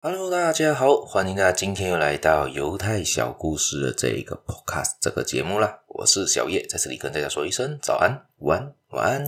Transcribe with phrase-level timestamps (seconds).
[0.00, 5.80] Hello，大家好，欢迎大家今天又来到犹太小故事的这一个 Podcast 这个节目啦。
[5.88, 9.24] 我是小叶，在这里跟大家说一声早安、晚安、晚安。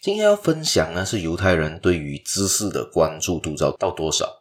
[0.00, 4.32] 今天要分享呢，是犹太人对于知识的关注度到到多少。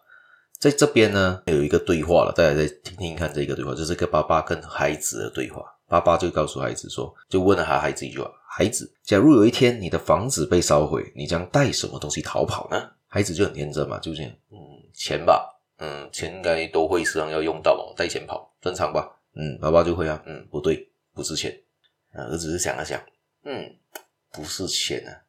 [0.60, 5.64] 在这边呢，有一个对话了，大家再听听看这个对话，就是个爸爸跟孩子的对话。
[5.88, 12.92] 爸爸就告诉孩子说，就问了他孩子一句话：孩子，假如有一天你的房子被烧毁，你将带什么东西逃跑呢？
[13.10, 14.32] 孩子就很天真嘛，就这样，
[14.98, 19.08] 钱吧，嗯，钱应该都会时常要用到嘛，带钱跑，正常吧？
[19.36, 21.56] 嗯，爸爸就会啊，嗯，不对，不是钱，
[22.14, 23.00] 啊，儿子是想了想，
[23.44, 23.78] 嗯，
[24.32, 25.22] 不是钱啊，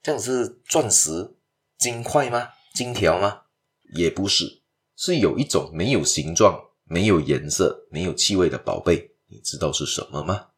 [0.00, 1.34] 这样是钻石、
[1.76, 2.50] 金块吗？
[2.72, 3.42] 金条吗？
[3.96, 4.62] 也不是，
[4.94, 10.50] 是有一种没有形状、没有颜色、没有气味的宝贝，你知道是什么吗？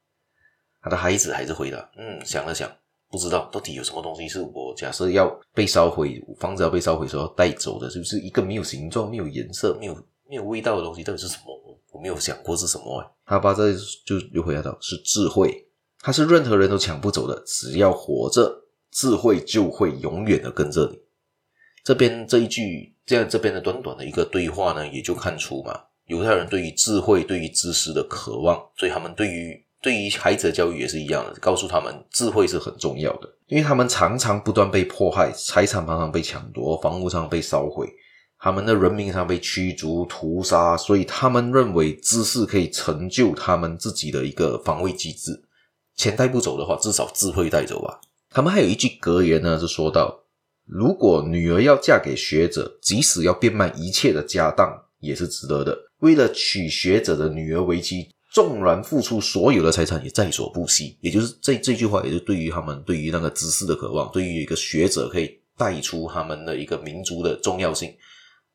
[0.83, 2.71] 他的孩子还是回答，嗯，想了想。
[3.11, 9.95] 不知道到底有什么东西是我假设要被烧毁，房子要被烧毁时候带走的，是不是一个没有形状、没有颜色、没有
[10.29, 11.03] 没有味道的东西？
[11.03, 11.79] 到底是什么？
[11.91, 13.11] 我没有想过是什么哎。
[13.25, 13.73] 他爸这
[14.05, 15.67] 就又回答到是智慧，
[16.01, 20.99] 它是任何人都抢不走的，只要活着，智慧就会永远的跟着你。
[21.83, 29.65] 这边这一句这样这边的短短的一个对话呢，也就看出嘛，犹太人对于智慧、对于知识的渴望，所以他们对于。
[29.81, 37.89] 对于孩子的教育也是一样的，告诉他们智慧是很重要的，因为他们常常不断被迫害，财产常常被抢夺，房屋常常被烧毁，
[38.41, 45.45] 他们的人民常常被驱逐屠杀，所以他们认为知识可以成就他们自己的一个防卫机制。
[45.95, 48.01] 钱带不走的话，至少智慧带走吧。
[48.31, 50.25] 他们还有一句格言呢，是说到：
[50.67, 55.79] 如果女儿要嫁给学者，即使要变卖一切的家当，也是值得的。
[56.01, 58.09] 为了娶学者的女儿为妻。
[58.31, 67.95] 纵然付出所有的财产也在所不惜，也就是这这句话，也是对于他们对于那个知识的渴望，对于一个学者可以带出他们的一个民族的重要性，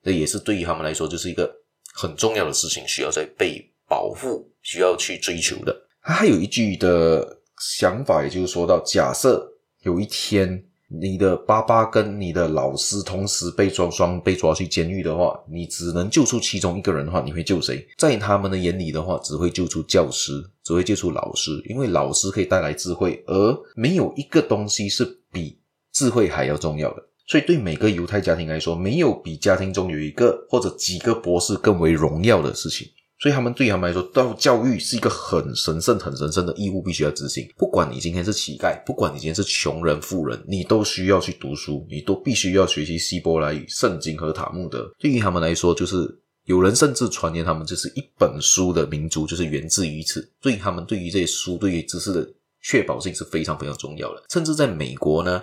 [0.04, 1.52] 这也是对于他们来说就是一个
[1.94, 5.76] 很重要的事情，需要在被保护，需要去追求的。
[6.02, 10.66] 他还有一句的想法，也就是说到，假设有一天。
[11.02, 17.84] 你的爸爸跟你的老师同时被抓双被抓去监狱的话，你只能救出其中一个人的话，你会救谁？
[17.98, 25.58] 在他们的眼里的话，只会救出教师，只会救出老师，因为老师可以带来智慧，而没有一个东西是比
[25.92, 27.04] 智慧还要重要的。
[27.26, 32.88] 所以，对每个犹太家庭来说，没有比家庭中有一个或者几个博士更为荣耀的事情。
[33.24, 37.48] 所以他们对他们来说，到教育是一个很神圣、很神圣的义务，必须要执行。
[37.56, 44.92] 不管你今天是乞丐，不管你今天是穷人、富人，你都需要去读书，你都必须要学习希伯来语、圣经和塔木德。
[45.00, 50.30] 对于他们来说，就是有人甚至传言他们就是一本书的民族，就是源自于此。
[50.42, 52.30] 所以他们对于这些书、对于知识的
[52.62, 54.22] 确保性是非常非常重要的。
[54.32, 55.42] 甚至在美国呢。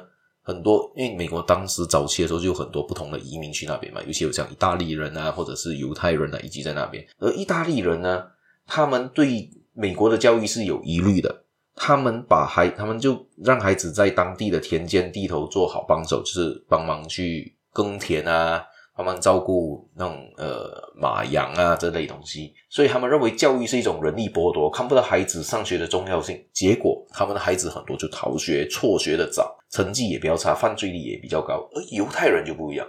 [0.50, 7.06] 很多，因为美国当时早期的时候就有很多不同的移民去那边嘛，尤其有像意大利人啊，或者是犹太人啊，以及在那边。
[7.18, 8.24] 而意大利人呢，
[8.66, 11.44] 他们对美国的教育是有疑虑的，
[11.76, 18.64] 他们把孩，他们就让孩子在当地的田间地头做好帮手，就是帮忙去耕田啊。
[18.96, 26.38] 帮忙照顾那种呃马羊啊这类东西，所以他们认为教育是一种人力剥夺，看不到孩子上学的重要性。
[26.52, 31.68] 结果他们的孩子很多就逃学、辍学的早，成绩也比较差，犯罪率也比较高。
[31.72, 32.86] 而犹太人就不一样，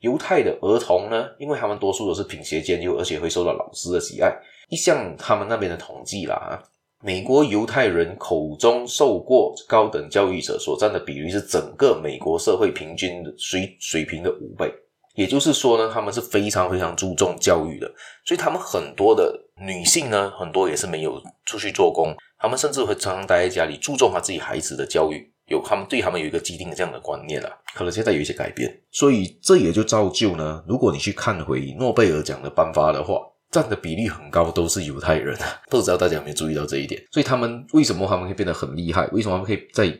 [0.00, 4.32] 犹太的儿童呢，因为他们多数都是品学兼优，而且会受到老师的喜爱。
[4.68, 6.62] 一向他们那边的统计啦，
[7.02, 14.72] 美国犹太人口中受过高等教育者所占的比率是整个美国社会平均水水平的五倍。
[15.14, 17.86] 也就是说呢，他们是非常非常注重教育的，
[18.24, 37.02] 所以他们很多的女性呢，很多也是没有出去做工，他们甚至会常常待在家里，注重他自己孩子的教育，有他们对他们有一个既定的这样的观念啊，可能现在有一些改变，所以这也就造就呢，如果你去看回诺贝尔奖的颁发的话，占的比例很高，都是犹太人啊， 不知道大家有没有注意到这一点？
[37.12, 39.06] 所以他们为什么他们会变得很厉害？
[39.08, 39.96] 为什么他们可以在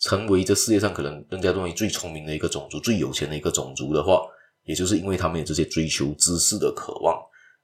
[0.00, 4.22] 成为这世界上可能人家认为最聪明的一个种族、最有钱的一个种族的话？
[4.64, 7.18] 也就是因为他们有这些追求知识的渴望，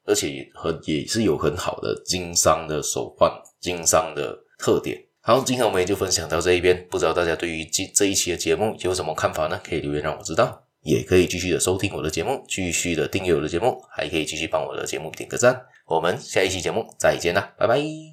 [0.07, 3.31] 而且很也是有很好的经商的手腕、
[3.61, 4.99] 经商的特点。
[5.27, 6.87] 好，今天我们也就分享到这一边。
[6.91, 9.59] 不知道大家对于这这一期的节目有什么看法呢？
[9.65, 15.63] 可以留言让我知道，也可以继续的收听我的节目，继续的订阅我的节目，还可以继续帮我的节目点个赞。
[15.87, 18.05] 我们下一期节目再见啦，拜拜。